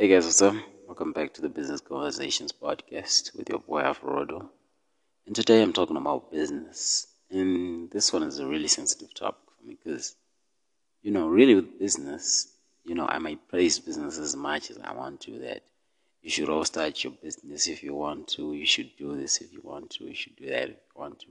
[0.00, 0.54] Hey guys, what's up?
[0.86, 4.48] Welcome back to the Business Conversations podcast with your boy Afrodo.
[5.26, 7.08] And today I'm talking about business.
[7.32, 10.14] And this one is a really sensitive topic for me because,
[11.02, 12.46] you know, really with business,
[12.84, 15.64] you know, I might praise business as much as I want to that
[16.22, 19.52] you should all start your business if you want to, you should do this if
[19.52, 21.26] you want to, you should do that if you want to.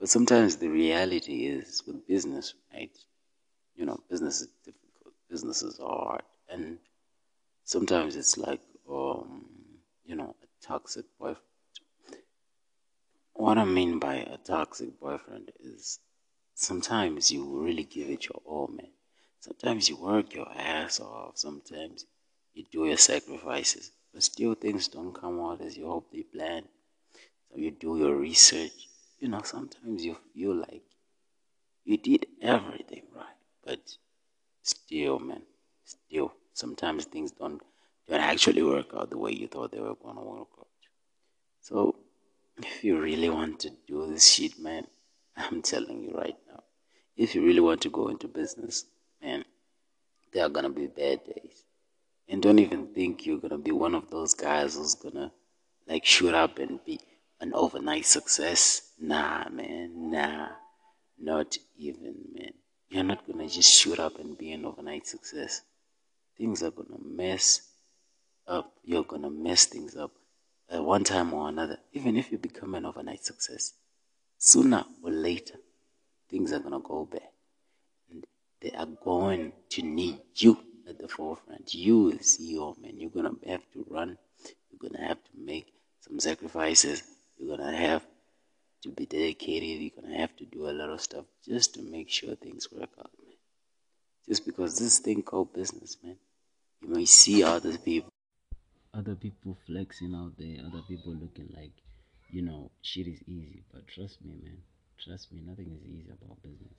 [0.00, 2.90] But sometimes the reality is with business, right?
[3.76, 6.22] You know, business is difficult, business is hard.
[7.64, 8.60] Sometimes it's like
[8.90, 9.44] um,
[10.04, 11.38] you know a toxic boyfriend
[13.34, 15.98] what i mean by a toxic boyfriend is
[16.54, 18.92] sometimes you really give it your all man.
[19.40, 22.06] Sometimes you work your ass off sometimes
[22.54, 26.62] you do your sacrifices but still things don't come out as you hope they plan.
[27.50, 30.84] So you do your research you know sometimes you feel like
[31.84, 33.80] you did everything right but
[34.62, 35.42] still man
[35.84, 37.60] still sometimes things don't
[38.08, 40.68] don't actually work out the way you thought they were gonna work out.
[41.60, 41.96] So
[42.58, 44.86] if you really want to do this shit, man,
[45.36, 46.62] I'm telling you right now,
[47.16, 48.84] if you really want to go into business,
[49.22, 49.44] man,
[50.32, 51.64] there are gonna be bad days.
[52.28, 55.32] And don't even think you're gonna be one of those guys who's gonna
[55.88, 57.00] like shoot up and be
[57.40, 58.92] an overnight success.
[59.00, 60.48] Nah, man, nah,
[61.18, 62.52] not even, man.
[62.90, 65.62] You're not gonna just shoot up and be an overnight success
[66.36, 67.60] things are gonna mess
[68.46, 68.72] up.
[68.84, 70.12] You're gonna mess things up
[70.68, 71.78] at one time or another.
[71.92, 73.74] Even if you become an overnight success,
[74.38, 75.58] sooner or later,
[76.28, 77.28] things are gonna go bad.
[78.10, 78.26] And
[78.60, 81.74] they are going to need you at the forefront.
[81.74, 84.18] You, the CEO, man, you're gonna have to run.
[84.70, 87.02] You're gonna have to make some sacrifices.
[87.38, 88.04] You're gonna have
[88.82, 89.80] to be dedicated.
[89.80, 92.90] You're gonna have to do a lot of stuff just to make sure things work
[92.98, 93.10] out.
[94.28, 96.16] Just because this thing called business, man.
[96.82, 98.10] You may see other people,
[98.92, 101.72] other people flexing out there, other people looking like,
[102.30, 103.62] you know, shit is easy.
[103.72, 104.58] But trust me, man.
[105.02, 106.78] Trust me, nothing is easy about business.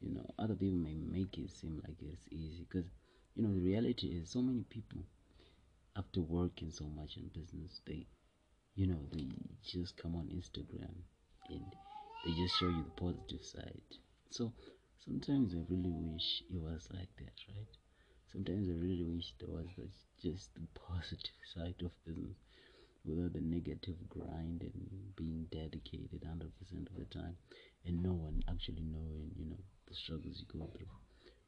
[0.00, 2.88] You know, other people may make it seem like it's easy because,
[3.34, 5.02] you know, the reality is so many people,
[5.96, 8.06] after working so much in business, they,
[8.74, 9.26] you know, they
[9.64, 10.94] just come on Instagram
[11.48, 11.64] and
[12.24, 13.80] they just show you the positive side.
[14.30, 14.52] So
[15.04, 17.72] sometimes I really wish it was like that, right?
[18.32, 19.68] Sometimes I really wish there was
[20.22, 22.36] just the positive side of business
[23.04, 27.36] without the negative grind and being dedicated 100% of the time
[27.84, 29.58] and no one actually knowing, you know,
[29.88, 30.86] the struggles you go through.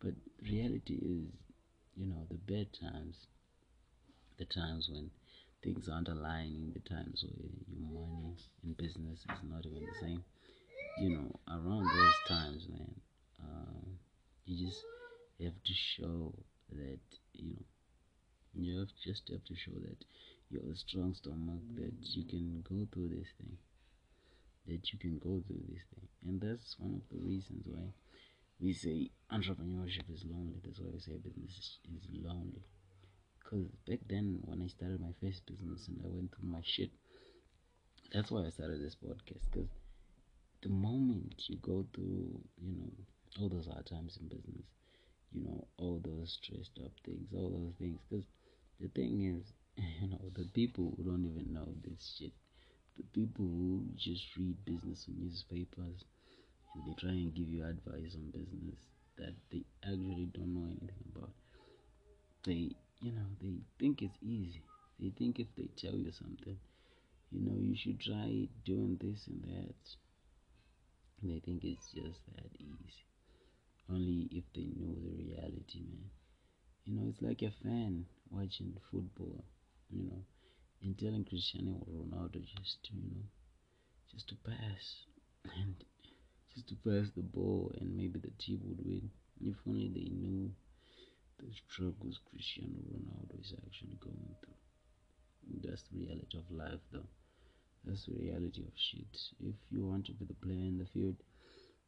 [0.00, 1.32] But reality is,
[1.96, 3.26] you know, the bad times,
[4.38, 5.10] the times when
[5.62, 10.24] things aren't aligning, the times where your money in business is not even the same,
[10.96, 12.94] you know, around those times, man,
[13.42, 13.88] uh,
[14.46, 14.84] you just
[15.42, 16.32] have to show
[16.72, 17.00] that
[17.34, 17.64] you know
[18.54, 20.04] you have just have to show that
[20.50, 23.56] you're a strong stomach that you can go through this thing
[24.66, 26.08] that you can go through this thing.
[26.26, 27.92] And that's one of the reasons why
[28.60, 30.60] we say entrepreneurship is lonely.
[30.64, 32.62] That's why we say business is lonely.
[33.42, 36.90] Because back then when i started my first business and i went through my shit
[38.12, 39.44] that's why i started this podcast.
[39.50, 39.68] Because
[40.62, 42.92] the moment you go through you know
[43.38, 44.66] all those hard times in business
[45.32, 47.98] you know all those stressed up things all those things.
[48.08, 48.24] Because
[48.80, 49.52] the thing is
[50.00, 52.32] you know the people who don't even know this shit
[52.96, 56.04] the people who just read business in newspapers
[56.74, 58.78] and they try and give you advice on business
[59.18, 61.30] that they actually don't know anything about
[62.44, 64.62] they you know they think it's easy.
[64.98, 66.58] They think if they tell you something
[67.30, 69.74] you know you should try doing this and that.
[71.22, 73.04] They think it's just that easy
[73.92, 76.10] only if they know the reality, man.
[76.84, 79.44] You know, it's like a fan watching football,
[79.90, 80.24] you know,
[80.82, 83.26] and telling Cristiano Ronaldo just to, you know,
[84.12, 85.04] just to pass
[85.56, 85.74] and
[86.54, 89.10] just to pass the ball and maybe the team would win.
[89.40, 90.50] If only they knew
[91.38, 94.60] the struggles Cristiano Ronaldo is actually going through.
[95.64, 97.08] That's the reality of life, though.
[97.84, 99.08] That's the reality of shit.
[99.40, 101.16] If you want to be the player in the field,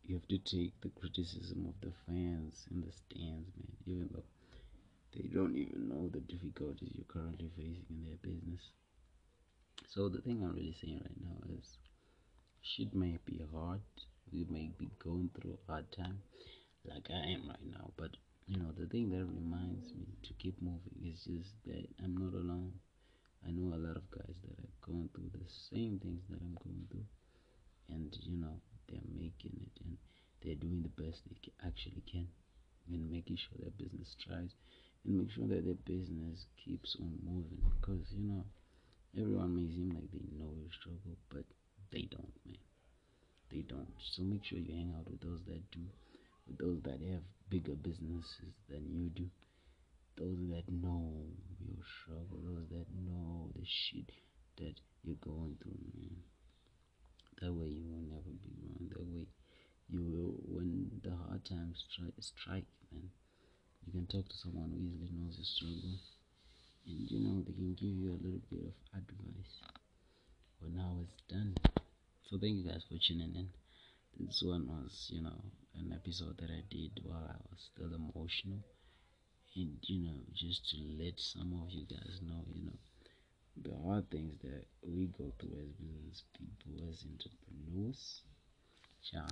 [0.04, 4.24] you have to take the criticism of the fans in the stands, man, even though
[5.14, 8.60] they don't even know the difficulties you're currently facing in their business.
[9.88, 11.76] So the thing I'm really saying right now is
[12.62, 13.80] shit may be hard.
[14.32, 16.22] We may be going through a hard time
[16.84, 18.10] like I am right now, but
[18.46, 22.34] you know the thing that reminds me to keep moving is just that I'm not
[22.34, 22.72] alone.
[23.46, 26.56] I know a lot of guys that are going through the same things that I'm
[26.64, 27.06] going through,
[27.88, 28.58] and you know
[28.92, 29.96] they're making it and
[30.44, 32.28] they're doing the best they actually can
[32.88, 34.52] and making sure their business thrives
[35.04, 37.62] and make sure that their business keeps on moving.
[37.80, 38.44] Because you know,
[39.18, 41.44] everyone may seem like they know your struggle, but
[41.90, 42.60] they don't, man.
[43.50, 43.92] They don't.
[44.12, 45.84] So make sure you hang out with those that do,
[46.46, 49.28] with those that have bigger businesses than you do,
[50.16, 51.12] those that know
[51.60, 54.10] your struggle, those that know the shit
[54.56, 54.74] that
[55.04, 56.16] you're going through, man.
[57.40, 58.88] That way you will never be wrong.
[58.90, 59.26] That way
[59.88, 60.34] you will,
[61.02, 63.10] the hard times strike, strike man,
[63.86, 65.98] you can talk to someone who easily knows your struggle,
[66.86, 69.62] and you know they can give you a little bit of advice.
[70.60, 71.54] But now it's done.
[72.30, 73.48] So thank you guys for tuning in.
[74.18, 75.40] This one was, you know,
[75.74, 78.60] an episode that I did while I was still emotional.
[79.56, 82.78] And, you know, just to let some of you guys know, you know,
[83.56, 88.22] the hard things that we go through as business people, as entrepreneurs.
[89.12, 89.26] Yeah.